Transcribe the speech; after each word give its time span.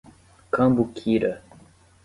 Cambuquira 0.53 1.31